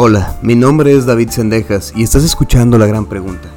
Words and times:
Hola, 0.00 0.38
mi 0.42 0.54
nombre 0.54 0.96
es 0.96 1.06
David 1.06 1.30
Sendejas 1.30 1.92
y 1.96 2.04
estás 2.04 2.22
escuchando 2.22 2.78
La 2.78 2.86
Gran 2.86 3.06
Pregunta, 3.06 3.48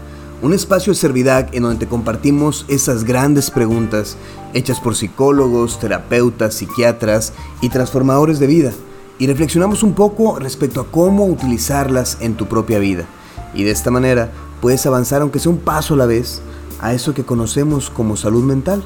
un 0.42 0.56
espacio 0.56 0.92
de 0.92 0.98
Servidac 0.98 1.54
en 1.54 1.62
donde 1.62 1.78
te 1.78 1.88
compartimos 1.88 2.66
esas 2.68 3.04
grandes 3.04 3.52
preguntas 3.52 4.18
hechas 4.56 4.80
por 4.80 4.96
psicólogos, 4.96 5.80
terapeutas, 5.80 6.56
psiquiatras 6.56 7.34
y 7.62 7.70
transformadores 7.70 8.40
de 8.40 8.48
vida 8.48 8.72
y 9.20 9.28
reflexionamos 9.28 9.84
un 9.84 9.94
poco 9.94 10.40
respecto 10.40 10.82
a 10.82 10.88
cómo 10.88 11.28
utilizarlas 11.28 12.18
en 12.22 12.34
tu 12.34 12.48
propia 12.48 12.80
vida. 12.80 13.06
Y 13.54 13.64
de 13.64 13.70
esta 13.70 13.92
manera 13.92 14.32
puedes 14.62 14.84
avanzar 14.88 15.22
aunque 15.22 15.38
sea 15.38 15.52
un 15.52 15.60
paso 15.60 15.94
a 15.94 15.98
la 15.98 16.08
vez 16.08 16.42
a 16.80 16.92
eso 16.92 17.14
que 17.14 17.24
conocemos 17.24 17.92
como 17.92 18.18
salud 18.18 18.44
mental. 18.44 18.84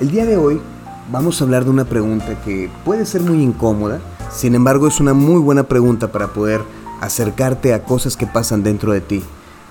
El 0.00 0.10
día 0.10 0.26
de 0.26 0.36
hoy 0.36 0.60
vamos 1.12 1.40
a 1.40 1.44
hablar 1.44 1.62
de 1.62 1.70
una 1.70 1.84
pregunta 1.84 2.42
que 2.44 2.68
puede 2.84 3.06
ser 3.06 3.20
muy 3.20 3.44
incómoda, 3.44 4.00
sin 4.32 4.56
embargo 4.56 4.88
es 4.88 4.98
una 4.98 5.14
muy 5.14 5.40
buena 5.40 5.62
pregunta 5.62 6.10
para 6.10 6.32
poder 6.32 6.79
acercarte 7.00 7.74
a 7.74 7.84
cosas 7.84 8.16
que 8.16 8.26
pasan 8.26 8.62
dentro 8.62 8.92
de 8.92 9.00
ti. 9.00 9.22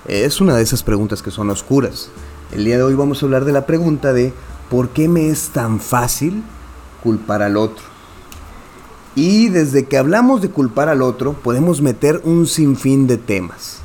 Es 0.06 0.40
una 0.40 0.56
de 0.56 0.62
esas 0.62 0.82
preguntas 0.82 1.22
que 1.22 1.30
son 1.30 1.50
oscuras. 1.50 2.10
El 2.52 2.64
día 2.64 2.76
de 2.76 2.82
hoy 2.82 2.94
vamos 2.94 3.22
a 3.22 3.26
hablar 3.26 3.44
de 3.44 3.52
la 3.52 3.66
pregunta 3.66 4.12
de 4.12 4.32
¿por 4.68 4.90
qué 4.90 5.08
me 5.08 5.28
es 5.28 5.50
tan 5.50 5.80
fácil 5.80 6.42
culpar 7.02 7.42
al 7.42 7.56
otro? 7.56 7.84
Y 9.14 9.48
desde 9.48 9.86
que 9.86 9.98
hablamos 9.98 10.42
de 10.42 10.50
culpar 10.50 10.88
al 10.88 11.02
otro, 11.02 11.32
podemos 11.32 11.80
meter 11.80 12.20
un 12.24 12.46
sinfín 12.46 13.06
de 13.06 13.18
temas. 13.18 13.78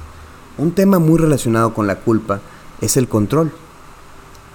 Un 0.57 0.71
tema 0.71 0.99
muy 0.99 1.19
relacionado 1.19 1.73
con 1.73 1.87
la 1.87 1.97
culpa 1.97 2.41
es 2.81 2.97
el 2.97 3.07
control. 3.07 3.51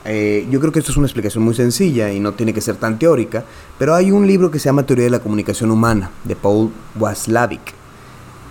Eh, 0.04 0.48
yo 0.50 0.60
creo 0.60 0.72
que 0.72 0.78
esto 0.78 0.92
es 0.92 0.96
una 0.96 1.06
explicación 1.06 1.44
muy 1.44 1.54
sencilla 1.54 2.10
y 2.12 2.20
no 2.20 2.32
tiene 2.32 2.54
que 2.54 2.60
ser 2.60 2.76
tan 2.76 2.98
teórica, 2.98 3.44
pero 3.78 3.94
hay 3.94 4.10
un 4.10 4.26
libro 4.26 4.50
que 4.50 4.58
se 4.58 4.66
llama 4.66 4.86
Teoría 4.86 5.04
de 5.04 5.10
la 5.10 5.20
Comunicación 5.20 5.70
Humana, 5.70 6.10
de 6.24 6.36
Paul 6.36 6.70
Waslawik. 6.98 7.79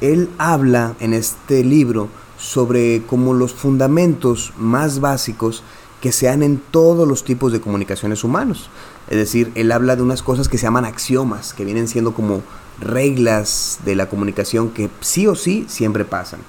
Él 0.02 0.30
habla 0.38 0.96
en 1.00 1.14
este 1.14 1.64
libro 1.64 2.10
sobre 2.38 3.04
como 3.04 3.34
los 3.34 3.54
fundamentos 3.54 4.54
más 4.58 5.00
básicos 5.00 5.64
que 6.02 6.12
se 6.12 6.28
dan 6.28 6.44
en 6.44 6.62
todos 6.72 7.08
los 7.08 7.24
tipos 7.24 7.52
de 7.52 7.60
comunicaciones 7.60 8.24
humanos. 8.24 8.70
Es 9.10 9.18
decir, 9.18 9.52
él 9.56 9.72
habla 9.72 9.96
de 9.96 10.02
unas 10.02 10.24
cosas 10.24 10.48
que 10.48 10.58
se 10.58 10.64
llaman 10.64 10.86
axiomas, 10.86 11.54
que 11.54 11.66
vienen 11.66 11.88
siendo 11.88 12.14
como 12.14 12.42
reglas 12.80 13.80
de 13.84 13.96
la 13.96 14.08
comunicación 14.08 14.70
que 14.70 14.90
sí 15.02 15.28
o 15.28 15.36
sí 15.36 15.66
siempre 15.68 16.06
pasan. 16.06 16.40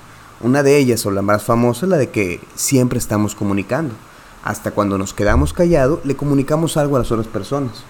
Una 0.41 0.63
de 0.63 0.79
ellas, 0.79 1.05
o 1.05 1.11
la 1.11 1.23
más 1.23 1.43
famosa, 1.43 1.87
es 1.87 1.91
la 1.91 1.99
de 1.99 2.11
que 2.11 2.41
siempre 2.55 2.99
estamos 2.99 3.35
comunicando. 3.35 3.95
Hasta 4.43 4.71
cuando 4.71 4.97
nos 4.97 5.13
quedamos 5.13 5.53
callados, 5.53 6.01
le 6.05 6.17
comunicamos 6.17 6.77
algo 6.77 6.97
a 6.97 7.01
las 7.01 7.13
otras 7.13 7.27
personas. 7.27 7.83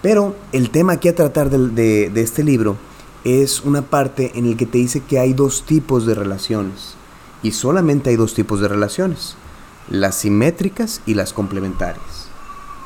Pero 0.00 0.36
el 0.52 0.70
tema 0.70 0.94
aquí 0.94 1.08
a 1.08 1.14
tratar 1.14 1.50
de, 1.50 2.10
de 2.10 2.20
este 2.20 2.44
libro 2.44 2.76
es 3.24 3.62
una 3.62 3.82
parte 3.82 4.32
en 4.34 4.46
el 4.46 4.56
que 4.56 4.66
te 4.66 4.78
dice 4.78 5.00
que 5.00 5.18
hay 5.18 5.32
dos 5.32 5.64
tipos 5.64 6.06
de 6.06 6.14
relaciones. 6.14 6.94
Y 7.42 7.52
solamente 7.52 8.10
hay 8.10 8.16
dos 8.16 8.34
tipos 8.34 8.60
de 8.60 8.68
relaciones 8.68 9.36
las 9.88 10.16
simétricas 10.16 11.00
y 11.06 11.14
las 11.14 11.32
complementarias. 11.32 12.28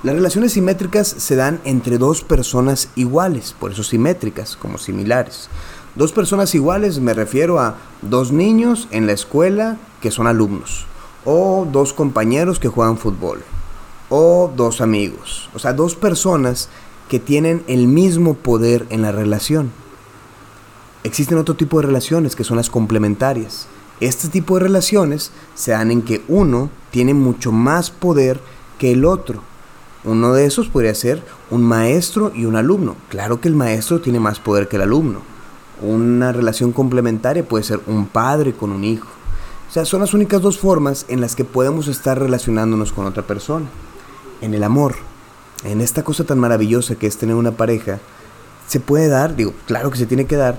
Las 0.03 0.15
relaciones 0.15 0.53
simétricas 0.53 1.09
se 1.09 1.37
dan 1.37 1.61
entre 1.65 1.99
dos 1.99 2.23
personas 2.23 2.89
iguales, 2.95 3.55
por 3.59 3.73
eso 3.73 3.83
simétricas, 3.83 4.57
como 4.57 4.79
similares. 4.79 5.49
Dos 5.97 6.13
personas 6.13 6.55
iguales 6.55 7.01
me 7.01 7.15
refiero 7.15 7.59
a 7.59 7.77
dos 8.03 8.31
niños 8.31 8.87
en 8.91 9.07
la 9.07 9.13
escuela 9.13 9.77
que 10.01 10.13
son 10.13 10.29
alumnos, 10.29 10.87
o 11.25 11.67
dos 11.71 11.93
compañeros 11.93 12.61
que 12.61 12.69
juegan 12.69 12.99
fútbol, 12.99 13.43
o 14.09 14.53
dos 14.55 14.81
amigos, 14.81 15.51
o 15.55 15.59
sea, 15.59 15.73
dos 15.73 15.97
personas 15.97 16.69
que 17.09 17.19
tienen 17.19 17.65
el 17.67 17.89
mismo 17.89 18.35
poder 18.35 18.87
en 18.91 19.03
la 19.03 19.11
relación. 19.11 19.73
Existen 21.09 21.39
otro 21.39 21.55
tipo 21.55 21.81
de 21.81 21.87
relaciones 21.87 22.37
que 22.37 22.45
son 22.45 22.59
las 22.59 22.69
complementarias. 22.69 23.67
Este 23.99 24.29
tipo 24.29 24.57
de 24.57 24.65
relaciones 24.65 25.31
se 25.55 25.71
dan 25.71 25.91
en 25.91 26.03
que 26.03 26.23
uno 26.29 26.69
tiene 26.91 27.15
mucho 27.15 27.51
más 27.51 27.91
poder 27.91 28.39
que 28.79 28.93
el 28.93 29.07
otro. 29.07 29.41
Uno 30.05 30.35
de 30.35 30.45
esos 30.45 30.69
podría 30.69 30.95
ser 30.95 31.23
un 31.51 31.63
maestro 31.63 32.31
y 32.35 32.45
un 32.45 32.57
alumno. 32.57 32.95
Claro 33.09 33.41
que 33.41 33.49
el 33.49 33.57
maestro 33.57 34.03
tiene 34.03 34.21
más 34.21 34.39
poder 34.39 34.69
que 34.69 34.77
el 34.77 34.83
alumno. 34.83 35.23
Una 35.81 36.31
relación 36.31 36.73
complementaria 36.73 37.43
puede 37.43 37.65
ser 37.65 37.81
un 37.87 38.07
padre 38.07 38.53
con 38.53 38.71
un 38.71 38.85
hijo. 38.85 39.09
O 39.67 39.73
sea, 39.73 39.87
son 39.87 40.01
las 40.01 40.13
únicas 40.13 40.43
dos 40.43 40.59
formas 40.59 41.07
en 41.09 41.23
las 41.23 41.35
que 41.35 41.45
podemos 41.45 41.89
estar 41.89 42.19
relacionándonos 42.19 42.93
con 42.93 43.07
otra 43.07 43.23
persona. 43.23 43.65
En 44.43 44.53
el 44.53 44.63
amor, 44.63 44.97
en 45.65 45.81
esta 45.81 46.05
cosa 46.05 46.25
tan 46.25 46.39
maravillosa 46.39 46.97
que 46.97 47.07
es 47.07 47.17
tener 47.17 47.35
una 47.35 47.53
pareja, 47.53 47.99
se 48.67 48.79
puede 48.79 49.09
dar, 49.09 49.37
digo, 49.37 49.55
claro 49.67 49.91
que 49.91 49.97
se 49.97 50.05
tiene 50.05 50.27
que 50.27 50.37
dar, 50.37 50.59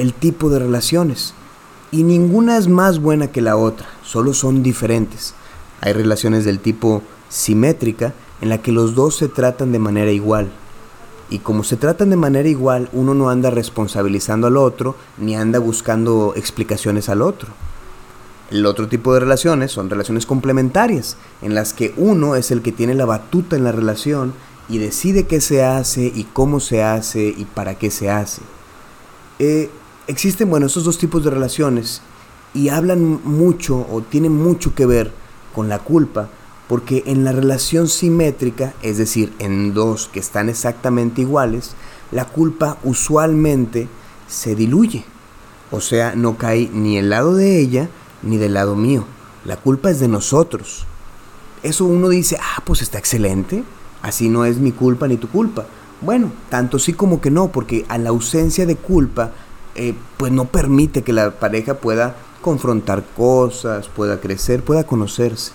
el 0.00 0.14
tipo 0.14 0.48
de 0.48 0.58
relaciones. 0.58 1.34
Y 1.92 2.04
ninguna 2.04 2.56
es 2.56 2.68
más 2.68 3.00
buena 3.00 3.28
que 3.28 3.42
la 3.42 3.56
otra, 3.56 3.86
solo 4.02 4.32
son 4.32 4.62
diferentes. 4.62 5.34
Hay 5.80 5.92
relaciones 5.92 6.44
del 6.44 6.60
tipo 6.60 7.02
simétrica 7.28 8.14
en 8.40 8.48
la 8.48 8.58
que 8.58 8.72
los 8.72 8.94
dos 8.94 9.16
se 9.16 9.28
tratan 9.28 9.72
de 9.72 9.78
manera 9.78 10.10
igual. 10.10 10.50
Y 11.28 11.40
como 11.40 11.64
se 11.64 11.76
tratan 11.76 12.10
de 12.10 12.16
manera 12.16 12.48
igual, 12.48 12.88
uno 12.92 13.14
no 13.14 13.28
anda 13.28 13.50
responsabilizando 13.50 14.46
al 14.46 14.56
otro 14.56 14.96
ni 15.18 15.36
anda 15.36 15.58
buscando 15.58 16.32
explicaciones 16.34 17.08
al 17.08 17.22
otro. 17.22 17.50
El 18.50 18.66
otro 18.66 18.88
tipo 18.88 19.12
de 19.12 19.20
relaciones 19.20 19.70
son 19.70 19.90
relaciones 19.90 20.26
complementarias, 20.26 21.16
en 21.42 21.54
las 21.54 21.72
que 21.72 21.92
uno 21.96 22.34
es 22.34 22.50
el 22.50 22.62
que 22.62 22.72
tiene 22.72 22.94
la 22.94 23.04
batuta 23.04 23.54
en 23.54 23.64
la 23.64 23.70
relación 23.70 24.32
y 24.68 24.78
decide 24.78 25.26
qué 25.26 25.40
se 25.40 25.62
hace 25.62 26.10
y 26.12 26.24
cómo 26.24 26.58
se 26.58 26.82
hace 26.82 27.28
y 27.28 27.44
para 27.44 27.76
qué 27.76 27.90
se 27.90 28.10
hace. 28.10 28.42
Eh, 29.38 29.70
existen, 30.10 30.50
bueno, 30.50 30.66
estos 30.66 30.84
dos 30.84 30.98
tipos 30.98 31.24
de 31.24 31.30
relaciones 31.30 32.02
y 32.52 32.68
hablan 32.68 33.20
mucho 33.24 33.86
o 33.90 34.02
tienen 34.02 34.32
mucho 34.32 34.74
que 34.74 34.86
ver 34.86 35.12
con 35.54 35.68
la 35.68 35.78
culpa, 35.78 36.28
porque 36.68 37.02
en 37.06 37.24
la 37.24 37.32
relación 37.32 37.88
simétrica, 37.88 38.74
es 38.82 38.98
decir, 38.98 39.32
en 39.38 39.74
dos 39.74 40.08
que 40.12 40.20
están 40.20 40.48
exactamente 40.48 41.22
iguales, 41.22 41.74
la 42.12 42.26
culpa 42.26 42.78
usualmente 42.84 43.88
se 44.28 44.54
diluye. 44.54 45.04
O 45.70 45.80
sea, 45.80 46.14
no 46.14 46.36
cae 46.36 46.68
ni 46.72 46.98
el 46.98 47.10
lado 47.10 47.34
de 47.34 47.60
ella 47.60 47.88
ni 48.22 48.36
del 48.36 48.54
lado 48.54 48.76
mío. 48.76 49.04
La 49.44 49.56
culpa 49.56 49.90
es 49.90 50.00
de 50.00 50.08
nosotros. 50.08 50.86
Eso 51.62 51.84
uno 51.84 52.08
dice, 52.08 52.36
ah, 52.40 52.62
pues 52.64 52.82
está 52.82 52.98
excelente. 52.98 53.64
Así 54.02 54.28
no 54.28 54.44
es 54.44 54.58
mi 54.58 54.72
culpa 54.72 55.06
ni 55.08 55.16
tu 55.16 55.28
culpa. 55.28 55.66
Bueno, 56.00 56.32
tanto 56.48 56.78
sí 56.78 56.92
como 56.92 57.20
que 57.20 57.30
no, 57.30 57.52
porque 57.52 57.84
a 57.88 57.98
la 57.98 58.10
ausencia 58.10 58.66
de 58.66 58.76
culpa, 58.76 59.32
eh, 59.80 59.94
pues 60.18 60.30
no 60.30 60.44
permite 60.44 61.00
que 61.00 61.14
la 61.14 61.30
pareja 61.30 61.72
pueda 61.72 62.14
confrontar 62.42 63.02
cosas, 63.16 63.88
pueda 63.88 64.20
crecer, 64.20 64.62
pueda 64.62 64.84
conocerse. 64.84 65.52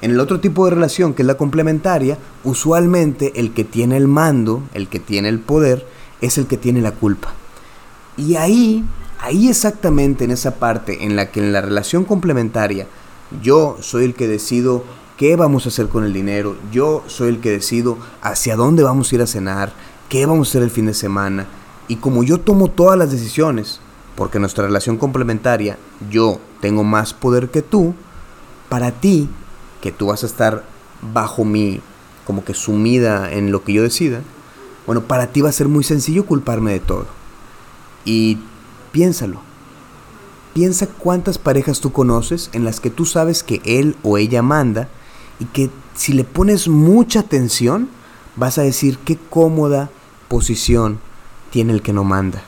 En 0.00 0.10
el 0.10 0.18
otro 0.18 0.40
tipo 0.40 0.64
de 0.64 0.72
relación, 0.72 1.14
que 1.14 1.22
es 1.22 1.26
la 1.28 1.36
complementaria, 1.36 2.18
usualmente 2.42 3.38
el 3.38 3.54
que 3.54 3.62
tiene 3.62 3.96
el 3.96 4.08
mando, 4.08 4.64
el 4.74 4.88
que 4.88 4.98
tiene 4.98 5.28
el 5.28 5.38
poder, 5.38 5.86
es 6.20 6.38
el 6.38 6.48
que 6.48 6.56
tiene 6.56 6.82
la 6.82 6.90
culpa. 6.90 7.34
Y 8.16 8.34
ahí, 8.34 8.84
ahí 9.20 9.48
exactamente 9.48 10.24
en 10.24 10.32
esa 10.32 10.56
parte 10.56 11.04
en 11.04 11.14
la 11.14 11.30
que 11.30 11.38
en 11.38 11.52
la 11.52 11.60
relación 11.60 12.04
complementaria 12.04 12.88
yo 13.40 13.76
soy 13.80 14.06
el 14.06 14.14
que 14.14 14.26
decido 14.26 14.82
qué 15.16 15.36
vamos 15.36 15.66
a 15.66 15.68
hacer 15.68 15.86
con 15.86 16.02
el 16.02 16.12
dinero, 16.12 16.56
yo 16.72 17.04
soy 17.06 17.28
el 17.28 17.38
que 17.40 17.52
decido 17.52 17.96
hacia 18.22 18.56
dónde 18.56 18.82
vamos 18.82 19.12
a 19.12 19.14
ir 19.14 19.22
a 19.22 19.26
cenar, 19.28 19.72
qué 20.08 20.26
vamos 20.26 20.48
a 20.48 20.50
hacer 20.50 20.62
el 20.64 20.70
fin 20.72 20.86
de 20.86 20.94
semana. 20.94 21.46
Y 21.88 21.96
como 21.96 22.22
yo 22.22 22.38
tomo 22.40 22.68
todas 22.68 22.98
las 22.98 23.10
decisiones, 23.10 23.80
porque 24.16 24.38
nuestra 24.38 24.64
relación 24.64 24.96
complementaria, 24.96 25.78
yo 26.10 26.38
tengo 26.60 26.84
más 26.84 27.14
poder 27.14 27.50
que 27.50 27.62
tú, 27.62 27.94
para 28.68 28.92
ti, 28.92 29.28
que 29.80 29.92
tú 29.92 30.06
vas 30.06 30.22
a 30.22 30.26
estar 30.26 30.64
bajo 31.12 31.44
mi, 31.44 31.80
como 32.26 32.44
que 32.44 32.54
sumida 32.54 33.32
en 33.32 33.50
lo 33.50 33.64
que 33.64 33.72
yo 33.72 33.82
decida, 33.82 34.20
bueno, 34.86 35.02
para 35.02 35.28
ti 35.28 35.40
va 35.40 35.48
a 35.48 35.52
ser 35.52 35.68
muy 35.68 35.84
sencillo 35.84 36.26
culparme 36.26 36.72
de 36.72 36.80
todo. 36.80 37.06
Y 38.04 38.38
piénsalo. 38.90 39.40
Piensa 40.54 40.86
cuántas 40.86 41.38
parejas 41.38 41.80
tú 41.80 41.92
conoces 41.92 42.50
en 42.52 42.64
las 42.64 42.80
que 42.80 42.90
tú 42.90 43.06
sabes 43.06 43.42
que 43.42 43.62
él 43.64 43.96
o 44.02 44.18
ella 44.18 44.42
manda 44.42 44.88
y 45.40 45.46
que 45.46 45.70
si 45.94 46.12
le 46.12 46.24
pones 46.24 46.68
mucha 46.68 47.20
atención 47.20 47.88
vas 48.36 48.58
a 48.58 48.62
decir 48.62 48.98
qué 48.98 49.16
cómoda 49.30 49.90
posición 50.28 50.98
tiene 51.52 51.74
el 51.74 51.82
que 51.82 51.92
no 51.92 52.02
manda. 52.02 52.42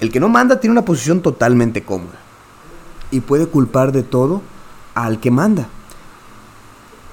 El 0.00 0.12
que 0.12 0.20
no 0.20 0.28
manda 0.28 0.60
tiene 0.60 0.72
una 0.72 0.84
posición 0.84 1.20
totalmente 1.20 1.82
cómoda 1.82 2.18
y 3.10 3.20
puede 3.20 3.46
culpar 3.46 3.92
de 3.92 4.04
todo 4.04 4.42
al 4.94 5.20
que 5.20 5.30
manda. 5.30 5.68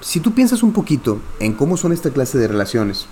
Si 0.01 0.19
tú 0.19 0.34
piensas 0.34 0.63
un 0.63 0.72
poquito 0.72 1.19
en 1.40 1.54
cómo 1.54 1.78
son 1.78 1.94
esta 1.94 2.12
clase 2.12 2.38
de 2.38 2.48
relaciones, 2.48 3.07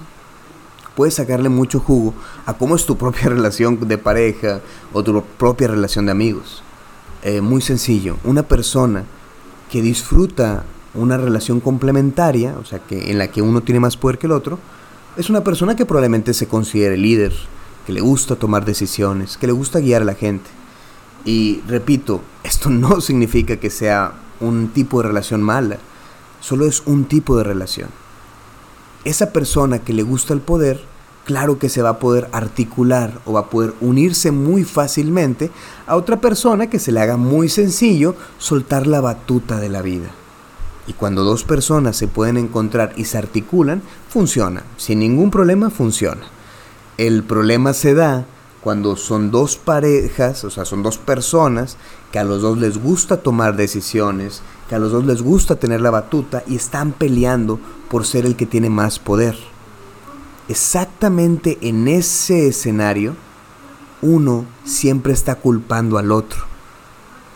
puedes 0.96 1.16
sacarle 1.16 1.50
mucho 1.50 1.80
jugo 1.80 2.14
a 2.46 2.54
cómo 2.54 2.76
es 2.76 2.86
tu 2.86 2.98
propia 3.04 3.30
relación 3.30 3.88
de 3.88 3.98
pareja 3.98 4.62
o 4.94 5.04
tu 5.04 5.22
propia 5.24 5.68
relación 5.68 6.06
de 6.06 6.12
amigos. 6.12 6.62
Eh, 7.24 7.42
muy 7.42 7.62
sencillo, 7.62 8.18
una 8.24 8.44
persona 8.44 9.06
que 9.72 9.82
disfruta 9.82 10.66
una 10.94 11.18
relación 11.18 11.62
complementaria, 11.62 12.56
o 12.60 12.66
sea, 12.66 12.80
que 12.80 13.10
en 13.10 13.18
la 13.18 13.30
que 13.30 13.42
uno 13.42 13.62
tiene 13.62 13.80
más 13.80 13.98
poder 13.98 14.20
que 14.20 14.28
el 14.28 14.34
otro, 14.34 14.60
es 15.18 15.30
una 15.30 15.44
persona 15.44 15.76
que 15.76 15.86
probablemente 15.86 16.34
se 16.34 16.48
considere 16.48 16.98
líder, 16.98 17.34
le 17.92 18.02
gusta 18.02 18.36
tomar 18.36 18.66
decisiones, 18.66 19.38
que 19.38 19.48
le 19.48 19.54
gusta 19.54 19.80
guiar 19.80 20.02
a 20.02 20.06
la 20.06 20.16
gente. 20.16 20.50
Y 21.26 21.62
repito, 21.68 22.22
esto 22.44 22.70
no 22.72 23.02
significa 23.02 23.58
que 23.58 23.70
sea 23.70 24.14
un 24.40 24.70
tipo 24.70 25.02
de 25.02 25.08
relación 25.08 25.42
mala, 25.42 25.78
solo 26.40 26.66
es 26.66 26.82
un 26.86 27.06
tipo 27.06 27.38
de 27.38 27.44
relación. 27.44 27.90
Esa 29.04 29.32
persona 29.32 29.80
que 29.80 29.94
le 29.94 30.04
gusta 30.04 30.34
el 30.34 30.42
poder, 30.42 30.82
claro 31.26 31.60
que 31.60 31.70
se 31.70 31.82
va 31.82 31.90
a 31.90 32.00
poder 32.00 32.28
articular 32.32 33.20
o 33.26 33.34
va 33.34 33.42
a 33.42 33.50
poder 33.50 33.74
unirse 33.82 34.32
muy 34.32 34.64
fácilmente 34.64 35.52
a 35.88 35.96
otra 35.96 36.20
persona 36.20 36.70
que 36.70 36.80
se 36.80 36.92
le 36.92 37.00
haga 37.00 37.18
muy 37.18 37.50
sencillo 37.50 38.16
soltar 38.38 38.88
la 38.88 39.02
batuta 39.02 39.60
de 39.60 39.70
la 39.70 39.82
vida. 39.82 40.10
Y 40.88 40.94
cuando 40.94 41.24
dos 41.24 41.44
personas 41.44 41.96
se 41.96 42.08
pueden 42.08 42.38
encontrar 42.38 42.94
y 42.96 43.06
se 43.06 43.18
articulan, 43.18 43.82
funciona. 44.10 44.64
Sin 44.78 45.00
ningún 45.00 45.30
problema 45.30 45.70
funciona. 45.70 46.22
El 46.98 47.24
problema 47.24 47.74
se 47.74 47.94
da 47.94 48.26
cuando 48.62 48.96
son 48.96 49.32
dos 49.32 49.58
parejas, 49.58 50.44
o 50.44 50.50
sea, 50.50 50.66
son 50.66 50.84
dos 50.84 50.98
personas 50.98 51.78
que 52.12 52.20
a 52.20 52.24
los 52.24 52.42
dos 52.42 52.58
les 52.58 52.78
gusta 52.78 53.18
tomar 53.18 53.56
decisiones, 53.56 54.42
que 54.70 54.76
a 54.76 54.80
los 54.80 54.92
dos 54.92 55.06
les 55.06 55.22
gusta 55.22 55.56
tener 55.56 55.82
la 55.82 55.90
batuta 55.90 56.44
y 56.48 56.56
están 56.56 56.92
peleando 56.92 57.60
por 57.90 58.06
ser 58.06 58.26
el 58.26 58.36
que 58.36 58.46
tiene 58.46 58.70
más 58.70 59.00
poder. 59.00 59.36
Exactamente 60.48 61.58
en 61.62 61.88
ese 61.88 62.48
escenario, 62.48 63.16
uno 64.02 64.46
siempre 64.64 65.14
está 65.14 65.36
culpando 65.36 65.98
al 65.98 66.12
otro. 66.12 66.52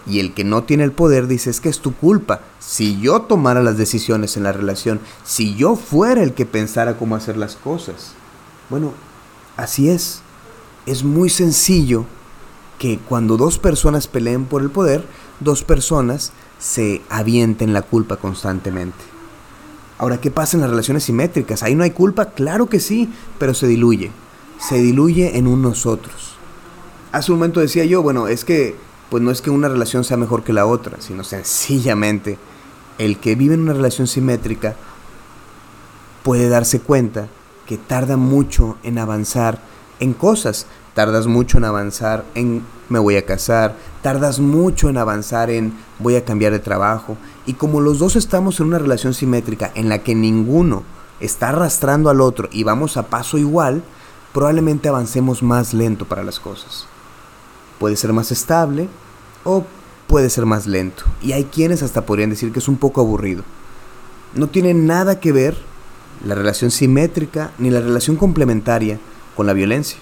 Y 0.08 0.20
el 0.20 0.34
que 0.34 0.44
no 0.44 0.64
tiene 0.64 0.84
el 0.84 0.92
poder 0.92 1.26
dice 1.26 1.50
es 1.50 1.62
que 1.62 1.70
es 1.70 1.80
tu 1.80 1.96
culpa. 1.96 2.42
Si 2.60 3.00
yo 3.00 3.22
tomara 3.24 3.64
las 3.64 3.78
decisiones 3.78 4.38
en 4.38 4.44
la 4.44 4.52
relación, 4.52 5.00
si 5.24 5.56
yo 5.56 5.76
fuera 5.76 6.22
el 6.22 6.34
que 6.34 6.46
pensara 6.46 6.98
cómo 6.98 7.16
hacer 7.16 7.38
las 7.38 7.56
cosas. 7.56 8.14
Bueno, 8.70 8.94
así 9.58 9.90
es 9.90 10.22
es 10.86 11.04
muy 11.04 11.30
sencillo 11.30 12.06
que 12.78 13.00
cuando 13.00 13.38
dos 13.38 13.58
personas 13.58 14.08
peleen 14.08 14.46
por 14.46 14.62
el 14.62 14.70
poder, 14.70 15.06
dos 15.40 15.64
personas 15.64 16.32
se 16.60 17.02
avienten 17.10 17.74
la 17.74 17.82
culpa 17.82 18.18
constantemente. 18.18 18.98
Ahora, 19.98 20.20
¿qué 20.20 20.30
pasa 20.30 20.58
en 20.58 20.62
las 20.62 20.70
relaciones 20.70 21.06
simétricas? 21.06 21.64
¿Ahí 21.64 21.74
no 21.76 21.84
hay 21.84 21.92
culpa? 21.92 22.32
Claro 22.32 22.68
que 22.68 22.80
sí, 22.80 23.10
pero 23.40 23.54
se 23.54 23.68
diluye. 23.68 24.12
Se 24.60 24.76
diluye 24.76 25.38
en 25.38 25.48
un 25.48 25.62
nosotros. 25.62 26.36
Hace 27.12 27.32
un 27.32 27.40
momento 27.40 27.62
decía 27.62 27.86
yo, 27.86 28.02
bueno, 28.02 28.28
es 28.28 28.44
que 28.44 28.76
pues 29.10 29.24
no 29.24 29.32
es 29.32 29.42
que 29.42 29.50
una 29.50 29.70
relación 29.70 30.04
sea 30.04 30.18
mejor 30.18 30.44
que 30.44 30.52
la 30.52 30.66
otra, 30.66 31.00
sino 31.00 31.24
sencillamente 31.24 32.38
el 32.98 33.18
que 33.20 33.36
vive 33.36 33.54
en 33.54 33.62
una 33.62 33.74
relación 33.74 34.08
simétrica 34.08 34.76
puede 36.24 36.50
darse 36.50 36.82
cuenta 36.82 37.30
que 37.66 37.78
tarda 37.78 38.18
mucho 38.18 38.78
en 38.84 38.98
avanzar 38.98 39.60
en 40.00 40.14
cosas. 40.14 40.68
Tardas 40.94 41.28
mucho 41.28 41.58
en 41.58 41.66
avanzar 41.66 42.24
en 42.36 42.64
me 42.90 43.00
voy 43.00 43.16
a 43.18 43.26
casar, 43.26 43.76
tardas 44.02 44.40
mucho 44.40 44.90
en 44.90 44.98
avanzar 44.98 45.50
en 45.50 45.74
voy 46.00 46.16
a 46.16 46.26
cambiar 46.26 46.52
de 46.52 46.60
trabajo. 46.60 47.18
Y 47.46 47.54
como 47.54 47.82
los 47.82 48.00
dos 48.00 48.16
estamos 48.16 48.60
en 48.60 48.68
una 48.68 48.80
relación 48.80 49.14
simétrica 49.14 49.72
en 49.76 49.90
la 49.90 50.00
que 50.00 50.16
ninguno 50.16 50.84
está 51.20 51.50
arrastrando 51.50 52.10
al 52.10 52.22
otro 52.22 52.48
y 52.52 52.64
vamos 52.64 52.98
a 52.98 53.08
paso 53.08 53.38
igual, 53.38 53.84
probablemente 54.34 54.90
avancemos 54.90 55.44
más 55.44 55.74
lento 55.74 56.06
para 56.06 56.24
las 56.24 56.40
cosas. 56.40 56.88
Puede 57.80 57.96
ser 57.96 58.14
más 58.14 58.32
estable 58.32 58.88
o 59.44 59.64
puede 60.08 60.30
ser 60.30 60.46
más 60.46 60.68
lento. 60.68 61.04
Y 61.22 61.32
hay 61.34 61.46
quienes 61.46 61.84
hasta 61.84 62.06
podrían 62.06 62.30
decir 62.30 62.52
que 62.52 62.60
es 62.60 62.68
un 62.68 62.78
poco 62.78 63.02
aburrido. 63.02 63.44
No 64.34 64.48
tiene 64.48 64.74
nada 64.74 65.20
que 65.20 65.32
ver 65.32 65.58
la 66.26 66.36
relación 66.36 66.72
simétrica 66.72 67.52
ni 67.58 67.70
la 67.70 67.82
relación 67.82 68.16
complementaria 68.16 69.00
con 69.36 69.48
la 69.48 69.54
violencia. 69.54 69.98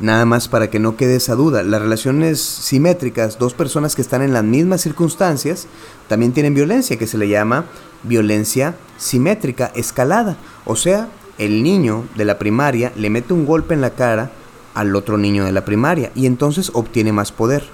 Nada 0.00 0.24
más 0.24 0.46
para 0.46 0.70
que 0.70 0.78
no 0.78 0.96
quede 0.96 1.16
esa 1.16 1.34
duda, 1.34 1.64
las 1.64 1.82
relaciones 1.82 2.40
simétricas, 2.40 3.38
dos 3.38 3.54
personas 3.54 3.96
que 3.96 4.02
están 4.02 4.22
en 4.22 4.32
las 4.32 4.44
mismas 4.44 4.80
circunstancias, 4.80 5.66
también 6.06 6.32
tienen 6.32 6.54
violencia, 6.54 6.96
que 6.96 7.08
se 7.08 7.18
le 7.18 7.28
llama 7.28 7.64
violencia 8.04 8.76
simétrica 8.96 9.72
escalada. 9.74 10.36
O 10.64 10.76
sea, 10.76 11.08
el 11.36 11.64
niño 11.64 12.04
de 12.16 12.24
la 12.24 12.38
primaria 12.38 12.92
le 12.94 13.10
mete 13.10 13.32
un 13.32 13.44
golpe 13.44 13.74
en 13.74 13.80
la 13.80 13.90
cara 13.90 14.30
al 14.74 14.94
otro 14.94 15.18
niño 15.18 15.44
de 15.44 15.52
la 15.52 15.64
primaria 15.64 16.12
y 16.14 16.26
entonces 16.26 16.70
obtiene 16.74 17.12
más 17.12 17.32
poder, 17.32 17.64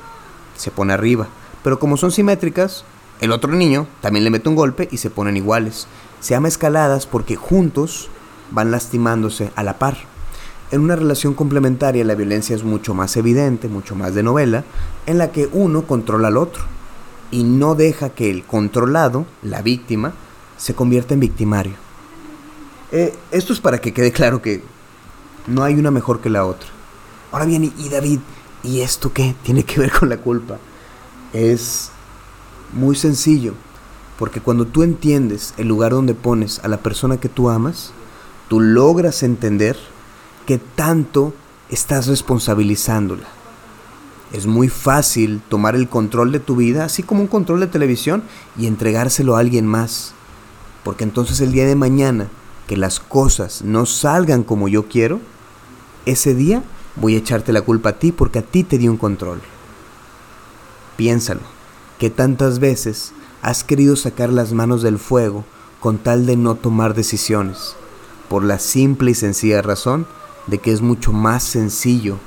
se 0.57 0.71
pone 0.71 0.95
arriba. 0.95 1.29
Pero 1.63 1.79
como 1.79 1.99
son 1.99 2.11
simétricas, 2.11 2.85
el 3.25 3.33
otro 3.33 3.53
niño 3.53 3.87
también 4.01 4.25
le 4.25 4.31
mete 4.31 4.49
un 4.49 4.55
golpe 4.55 4.89
y 4.91 4.99
se 4.99 5.11
ponen 5.11 5.37
iguales. 5.37 5.87
Se 6.21 6.35
llama 6.35 6.49
escaladas 6.49 7.07
porque 7.07 7.37
juntos 7.37 8.09
van 8.51 8.71
lastimándose 8.71 9.51
a 9.57 9.63
la 9.63 9.79
par. 9.79 9.97
En 10.71 10.81
una 10.81 10.97
relación 10.97 11.35
complementaria 11.35 12.05
la 12.05 12.15
violencia 12.15 12.57
es 12.57 12.65
mucho 12.65 12.95
más 12.95 13.17
evidente, 13.17 13.69
mucho 13.69 13.95
más 13.95 14.15
de 14.15 14.23
novela, 14.23 14.65
en 15.07 15.19
la 15.19 15.31
que 15.33 15.49
uno 15.53 15.87
controla 15.87 16.29
al 16.29 16.37
otro 16.37 16.63
y 17.31 17.45
no 17.45 17.75
deja 17.75 18.11
que 18.11 18.31
el 18.31 18.45
controlado, 18.45 19.27
la 19.43 19.63
víctima, 19.63 20.15
se 20.57 20.75
convierta 20.75 21.15
en 21.15 21.21
victimario. 21.21 21.75
Eh, 22.93 23.15
esto 23.31 23.53
es 23.53 23.61
para 23.61 23.81
que 23.81 23.93
quede 23.93 24.13
claro 24.13 24.41
que 24.41 24.63
no 25.47 25.65
hay 25.65 25.75
una 25.75 25.91
mejor 25.91 26.21
que 26.21 26.31
la 26.31 26.45
otra. 26.47 26.69
Ahora 27.33 27.45
bien, 27.45 27.73
y 27.77 27.89
David, 27.89 28.21
¿y 28.63 28.81
esto 28.81 29.13
qué 29.13 29.35
tiene 29.43 29.65
que 29.65 29.81
ver 29.81 29.91
con 29.91 30.09
la 30.09 30.19
culpa? 30.19 30.59
Es 31.33 31.91
muy 32.75 32.97
sencillo, 32.97 33.55
porque 34.19 34.41
cuando 34.41 34.67
tú 34.67 34.83
entiendes 34.83 35.55
el 35.57 35.69
lugar 35.69 35.93
donde 35.93 36.15
pones 36.15 36.61
a 36.65 36.69
la 36.69 36.79
persona 36.79 37.19
que 37.19 37.29
tú 37.29 37.49
amas, 37.51 37.93
tú 38.49 38.61
logras 38.61 39.23
entender 39.23 39.77
que 40.47 40.59
tanto 40.59 41.35
estás 41.71 42.07
responsabilizándola. 42.07 43.25
Es 44.33 44.47
muy 44.47 44.69
fácil 44.69 45.41
tomar 45.49 45.77
el 45.77 45.89
control 45.89 46.33
de 46.33 46.41
tu 46.41 46.57
vida, 46.57 46.85
así 46.85 47.03
como 47.03 47.23
un 47.23 47.29
control 47.29 47.61
de 47.61 47.67
televisión, 47.69 48.25
y 48.59 48.67
entregárselo 48.67 49.37
a 49.37 49.41
alguien 49.41 49.67
más. 49.67 50.15
Porque 50.83 51.05
entonces 51.05 51.41
el 51.41 51.53
día 51.53 51.67
de 51.67 51.77
mañana, 51.77 52.29
que 52.67 52.77
las 52.77 53.01
cosas 53.01 53.63
no 53.63 53.87
salgan 53.87 54.43
como 54.43 54.69
yo 54.69 54.89
quiero, 54.89 55.21
ese 56.07 56.35
día 56.35 56.63
voy 56.97 57.15
a 57.15 57.19
echarte 57.19 57.53
la 57.53 57.63
culpa 57.63 57.91
a 57.91 57.99
ti 57.99 58.13
porque 58.13 58.41
a 58.41 58.43
ti 58.43 58.65
te 58.65 58.79
di 58.79 58.89
un 58.89 58.97
control. 58.97 59.41
Piénsalo, 60.97 61.41
que 61.99 62.11
tantas 62.11 62.59
veces 62.59 63.13
has 63.43 63.65
querido 63.65 63.97
sacar 63.97 64.31
las 64.31 64.53
manos 64.53 64.83
del 64.83 64.99
fuego 64.99 65.45
con 65.81 65.99
tal 65.99 66.27
de 66.27 66.37
no 66.37 66.55
tomar 66.55 66.95
decisiones, 66.95 67.77
por 68.29 68.43
la 68.43 68.59
simple 68.59 69.11
y 69.11 69.15
sencilla 69.15 69.63
razón 69.63 70.07
de 70.47 70.59
que 70.59 70.73
es 70.73 70.81
mucho 70.81 71.13
más 71.13 71.43
sencillo 71.43 72.19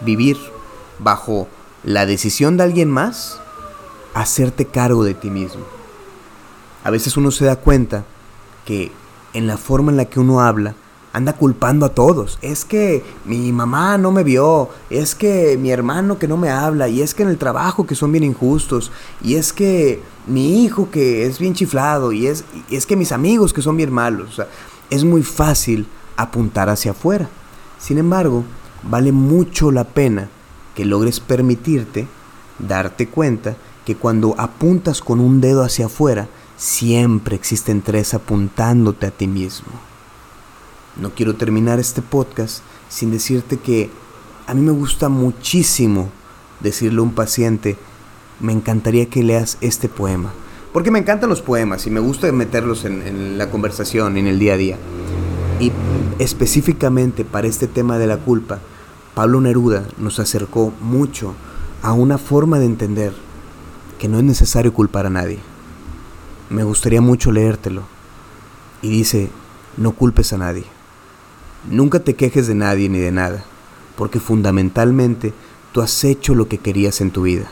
vivir 0.00 0.36
bajo 0.98 1.48
la 1.84 2.06
decisión 2.06 2.56
de 2.56 2.64
alguien 2.64 2.90
más, 2.90 3.40
hacerte 4.14 4.66
cargo 4.66 5.04
de 5.04 5.14
ti 5.14 5.30
mismo. 5.30 5.62
A 6.84 6.90
veces 6.90 7.16
uno 7.16 7.30
se 7.30 7.44
da 7.44 7.56
cuenta 7.56 8.04
que 8.64 8.92
en 9.32 9.46
la 9.46 9.56
forma 9.56 9.90
en 9.90 9.96
la 9.96 10.06
que 10.06 10.20
uno 10.20 10.40
habla, 10.40 10.74
anda 11.12 11.32
culpando 11.32 11.86
a 11.86 11.90
todos. 11.90 12.38
Es 12.42 12.64
que 12.64 13.04
mi 13.24 13.52
mamá 13.52 13.98
no 13.98 14.12
me 14.12 14.24
vio, 14.24 14.68
es 14.90 15.14
que 15.14 15.56
mi 15.58 15.70
hermano 15.70 16.18
que 16.18 16.28
no 16.28 16.36
me 16.36 16.50
habla, 16.50 16.88
y 16.88 17.02
es 17.02 17.14
que 17.14 17.22
en 17.22 17.28
el 17.28 17.38
trabajo 17.38 17.86
que 17.86 17.94
son 17.94 18.12
bien 18.12 18.24
injustos, 18.24 18.92
y 19.22 19.34
es 19.34 19.52
que 19.52 20.02
mi 20.26 20.64
hijo 20.64 20.90
que 20.90 21.26
es 21.26 21.38
bien 21.38 21.54
chiflado, 21.54 22.12
y 22.12 22.26
es, 22.26 22.44
es 22.70 22.86
que 22.86 22.96
mis 22.96 23.12
amigos 23.12 23.52
que 23.52 23.62
son 23.62 23.76
bien 23.76 23.92
malos. 23.92 24.40
es 24.90 25.04
muy 25.04 25.22
fácil 25.22 25.86
apuntar 26.16 26.68
hacia 26.68 26.92
afuera. 26.92 27.28
Sin 27.78 27.98
embargo, 27.98 28.44
vale 28.82 29.12
mucho 29.12 29.70
la 29.70 29.84
pena 29.84 30.28
que 30.74 30.84
logres 30.84 31.20
permitirte 31.20 32.06
darte 32.58 33.08
cuenta 33.08 33.56
que 33.84 33.96
cuando 33.96 34.34
apuntas 34.38 35.00
con 35.00 35.20
un 35.20 35.40
dedo 35.40 35.62
hacia 35.62 35.86
afuera, 35.86 36.28
siempre 36.56 37.36
existen 37.36 37.82
tres 37.82 38.14
apuntándote 38.14 39.06
a 39.06 39.10
ti 39.10 39.26
mismo. 39.26 39.87
No 40.98 41.10
quiero 41.10 41.36
terminar 41.36 41.78
este 41.78 42.02
podcast 42.02 42.60
sin 42.88 43.10
decirte 43.10 43.58
que 43.58 43.90
a 44.46 44.54
mí 44.54 44.62
me 44.62 44.72
gusta 44.72 45.08
muchísimo 45.08 46.10
decirle 46.60 46.98
a 46.98 47.02
un 47.02 47.14
paciente, 47.14 47.76
me 48.40 48.52
encantaría 48.52 49.06
que 49.06 49.22
leas 49.22 49.58
este 49.60 49.88
poema. 49.88 50.32
Porque 50.72 50.90
me 50.90 50.98
encantan 50.98 51.30
los 51.30 51.40
poemas 51.40 51.86
y 51.86 51.90
me 51.90 52.00
gusta 52.00 52.30
meterlos 52.32 52.84
en, 52.84 53.02
en 53.02 53.38
la 53.38 53.50
conversación, 53.50 54.16
en 54.16 54.26
el 54.26 54.38
día 54.38 54.54
a 54.54 54.56
día. 54.56 54.76
Y 55.60 55.72
específicamente 56.18 57.24
para 57.24 57.46
este 57.46 57.66
tema 57.66 57.98
de 57.98 58.06
la 58.06 58.18
culpa, 58.18 58.58
Pablo 59.14 59.40
Neruda 59.40 59.84
nos 59.98 60.18
acercó 60.18 60.72
mucho 60.80 61.34
a 61.82 61.92
una 61.92 62.18
forma 62.18 62.58
de 62.58 62.66
entender 62.66 63.12
que 63.98 64.08
no 64.08 64.18
es 64.18 64.24
necesario 64.24 64.72
culpar 64.72 65.06
a 65.06 65.10
nadie. 65.10 65.38
Me 66.50 66.64
gustaría 66.64 67.00
mucho 67.00 67.32
leértelo. 67.32 67.82
Y 68.80 68.88
dice, 68.88 69.30
no 69.76 69.92
culpes 69.92 70.32
a 70.32 70.38
nadie. 70.38 70.64
Nunca 71.66 72.00
te 72.00 72.14
quejes 72.14 72.46
de 72.46 72.54
nadie 72.54 72.88
ni 72.88 72.98
de 72.98 73.10
nada, 73.10 73.44
porque 73.96 74.20
fundamentalmente 74.20 75.32
tú 75.72 75.80
has 75.80 76.04
hecho 76.04 76.34
lo 76.34 76.48
que 76.48 76.58
querías 76.58 77.00
en 77.00 77.10
tu 77.10 77.22
vida. 77.22 77.48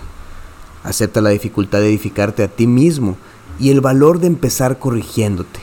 Acepta 0.84 1.20
la 1.20 1.30
dificultad 1.30 1.80
de 1.80 1.88
edificarte 1.88 2.42
a 2.44 2.48
ti 2.48 2.66
mismo 2.66 3.16
y 3.58 3.70
el 3.70 3.80
valor 3.80 4.20
de 4.20 4.28
empezar 4.28 4.78
corrigiéndote. 4.78 5.60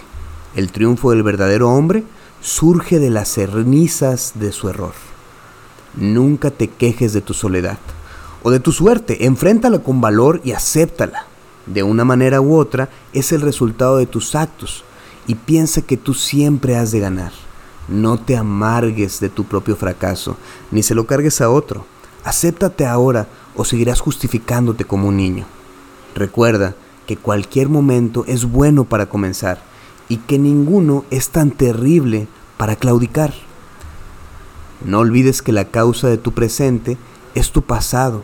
El 0.56 0.72
triunfo 0.72 1.12
del 1.12 1.24
verdadero 1.24 1.70
hombre 1.70 2.04
surge 2.42 3.00
de 3.00 3.10
las 3.10 3.30
cenizas 3.30 4.34
de 4.36 4.52
su 4.52 4.68
error. 4.70 4.94
Nunca 5.96 6.52
te 6.52 6.68
quejes 6.68 7.14
de 7.14 7.22
tu 7.22 7.34
soledad. 7.34 7.78
o 8.46 8.52
de 8.52 8.60
tu 8.60 8.74
suerte. 8.74 9.26
Enfréntala 9.26 9.80
con 9.80 10.02
valor 10.02 10.42
y 10.44 10.52
acéptala. 10.52 11.28
De 11.66 11.82
una 11.82 12.04
manera 12.04 12.42
u 12.42 12.58
otra 12.58 12.90
es 13.14 13.32
el 13.32 13.40
resultado 13.40 13.96
de 13.96 14.06
tus 14.06 14.36
actos 14.36 14.84
y 15.28 15.36
piensa 15.36 15.82
que 15.82 15.96
tú 15.96 16.14
siempre 16.14 16.76
has 16.76 16.92
de 16.92 17.00
ganar. 17.00 17.32
No 17.88 18.18
te 18.18 18.38
amargues 18.38 19.20
de 19.20 19.30
tu 19.30 19.44
propio 19.44 19.76
fracaso, 19.76 20.38
ni 20.72 20.84
se 20.84 20.96
lo 20.96 21.06
cargues 21.06 21.42
a 21.42 21.50
otro. 21.50 21.86
Acéptate 22.24 22.86
ahora 22.86 23.28
o 23.56 23.66
seguirás 23.66 24.00
justificándote 24.00 24.86
como 24.86 25.10
un 25.10 25.18
niño. 25.18 25.46
Recuerda 26.16 26.76
que 27.06 27.18
cualquier 27.18 27.70
momento 27.70 28.24
es 28.28 28.46
bueno 28.46 28.86
para 28.86 29.08
comenzar 29.08 29.62
y 30.08 30.18
que 30.18 30.40
ninguno 30.40 31.04
es 31.10 31.30
tan 31.30 31.52
terrible 31.52 32.28
para 32.58 32.76
claudicar. 32.76 33.34
No 34.86 35.00
olvides 35.00 35.42
que 35.42 35.52
la 35.52 35.66
causa 35.66 36.08
de 36.08 36.18
tu 36.18 36.34
presente 36.34 36.98
es 37.36 37.52
tu 37.52 37.64
pasado, 37.64 38.24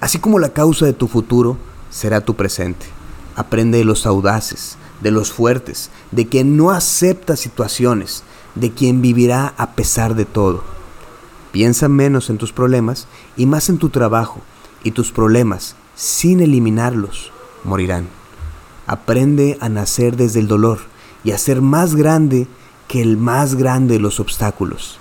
así 0.00 0.18
como 0.18 0.38
la 0.38 0.50
causa 0.50 0.86
de 0.86 0.92
tu 0.92 1.08
futuro 1.08 1.56
será 1.88 2.20
tu 2.20 2.36
presente. 2.36 2.86
Aprende 3.36 3.78
de 3.78 3.84
los 3.84 4.06
audaces, 4.06 4.76
de 5.00 5.10
los 5.10 5.32
fuertes, 5.32 5.90
de 6.10 6.26
quien 6.26 6.56
no 6.56 6.70
acepta 6.70 7.36
situaciones, 7.36 8.22
de 8.54 8.72
quien 8.72 9.02
vivirá 9.02 9.54
a 9.56 9.72
pesar 9.72 10.14
de 10.14 10.24
todo. 10.24 10.62
Piensa 11.52 11.88
menos 11.88 12.30
en 12.30 12.38
tus 12.38 12.52
problemas 12.52 13.08
y 13.36 13.46
más 13.46 13.68
en 13.68 13.78
tu 13.78 13.88
trabajo, 13.88 14.40
y 14.82 14.92
tus 14.92 15.12
problemas, 15.12 15.76
sin 15.94 16.40
eliminarlos, 16.40 17.32
morirán. 17.64 18.06
Aprende 18.86 19.58
a 19.60 19.68
nacer 19.68 20.16
desde 20.16 20.40
el 20.40 20.48
dolor 20.48 20.78
y 21.22 21.32
a 21.32 21.38
ser 21.38 21.60
más 21.60 21.94
grande 21.94 22.46
que 22.88 23.02
el 23.02 23.16
más 23.16 23.54
grande 23.54 23.94
de 23.94 24.00
los 24.00 24.20
obstáculos. 24.20 24.98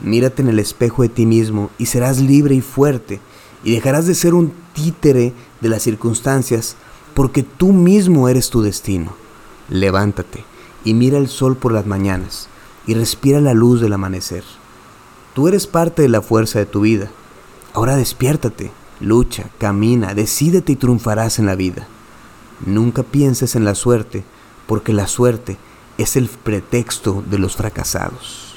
Mírate 0.00 0.42
en 0.42 0.48
el 0.48 0.58
espejo 0.58 1.02
de 1.02 1.08
ti 1.08 1.26
mismo 1.26 1.70
y 1.78 1.86
serás 1.86 2.20
libre 2.20 2.54
y 2.54 2.60
fuerte 2.60 3.20
y 3.64 3.72
dejarás 3.72 4.06
de 4.06 4.14
ser 4.14 4.34
un 4.34 4.52
títere 4.72 5.34
de 5.60 5.68
las 5.68 5.82
circunstancias 5.82 6.76
porque 7.14 7.42
tú 7.42 7.72
mismo 7.72 8.28
eres 8.28 8.48
tu 8.50 8.62
destino. 8.62 9.12
Levántate 9.68 10.44
y 10.84 10.94
mira 10.94 11.18
el 11.18 11.28
sol 11.28 11.56
por 11.56 11.72
las 11.72 11.84
mañanas 11.84 12.48
y 12.86 12.94
respira 12.94 13.40
la 13.40 13.54
luz 13.54 13.80
del 13.80 13.92
amanecer. 13.92 14.44
Tú 15.34 15.48
eres 15.48 15.66
parte 15.66 16.02
de 16.02 16.08
la 16.08 16.22
fuerza 16.22 16.58
de 16.58 16.66
tu 16.66 16.80
vida. 16.80 17.10
Ahora 17.74 17.96
despiértate, 17.96 18.70
lucha, 19.00 19.50
camina, 19.58 20.14
decídete 20.14 20.72
y 20.72 20.76
triunfarás 20.76 21.38
en 21.38 21.46
la 21.46 21.54
vida. 21.54 21.86
Nunca 22.64 23.02
pienses 23.02 23.54
en 23.54 23.64
la 23.64 23.74
suerte, 23.74 24.24
porque 24.66 24.92
la 24.92 25.06
suerte 25.06 25.56
es 25.96 26.16
el 26.16 26.28
pretexto 26.28 27.22
de 27.28 27.38
los 27.38 27.56
fracasados. 27.56 28.54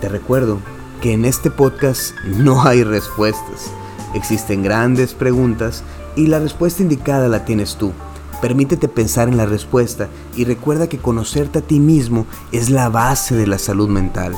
Te 0.00 0.08
recuerdo 0.08 0.58
que 1.00 1.12
en 1.12 1.24
este 1.24 1.50
podcast 1.50 2.14
no 2.24 2.62
hay 2.64 2.84
respuestas. 2.84 3.72
Existen 4.14 4.62
grandes 4.62 5.14
preguntas 5.14 5.82
y 6.16 6.26
la 6.26 6.38
respuesta 6.38 6.82
indicada 6.82 7.28
la 7.28 7.44
tienes 7.44 7.76
tú. 7.76 7.92
Permítete 8.40 8.88
pensar 8.88 9.28
en 9.28 9.36
la 9.36 9.46
respuesta 9.46 10.08
y 10.36 10.44
recuerda 10.44 10.88
que 10.88 10.98
conocerte 10.98 11.60
a 11.60 11.62
ti 11.62 11.80
mismo 11.80 12.26
es 12.52 12.70
la 12.70 12.88
base 12.88 13.34
de 13.34 13.46
la 13.46 13.58
salud 13.58 13.88
mental. 13.88 14.34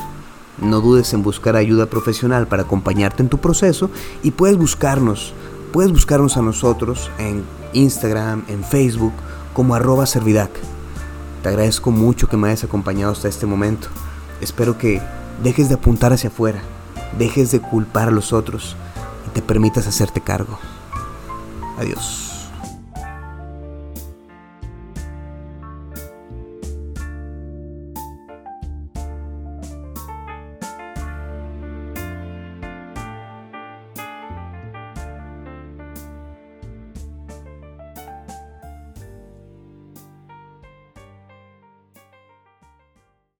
No 0.59 0.81
dudes 0.81 1.13
en 1.13 1.23
buscar 1.23 1.55
ayuda 1.55 1.85
profesional 1.87 2.47
para 2.47 2.63
acompañarte 2.63 3.21
en 3.21 3.29
tu 3.29 3.37
proceso 3.37 3.91
y 4.23 4.31
puedes 4.31 4.57
buscarnos, 4.57 5.33
puedes 5.71 5.91
buscarnos 5.91 6.37
a 6.37 6.41
nosotros 6.41 7.11
en 7.19 7.43
Instagram, 7.73 8.43
en 8.47 8.63
Facebook, 8.63 9.13
como 9.53 9.75
arroba 9.75 10.05
servidac. 10.05 10.51
Te 11.43 11.49
agradezco 11.49 11.91
mucho 11.91 12.27
que 12.27 12.37
me 12.37 12.47
hayas 12.47 12.63
acompañado 12.63 13.11
hasta 13.11 13.27
este 13.27 13.45
momento. 13.45 13.87
Espero 14.41 14.77
que 14.77 15.01
dejes 15.43 15.69
de 15.69 15.75
apuntar 15.75 16.13
hacia 16.13 16.29
afuera, 16.29 16.61
dejes 17.17 17.51
de 17.51 17.59
culpar 17.59 18.07
a 18.07 18.11
los 18.11 18.33
otros 18.33 18.75
y 19.27 19.29
te 19.31 19.41
permitas 19.41 19.87
hacerte 19.87 20.21
cargo. 20.21 20.57
Adiós. 21.77 22.36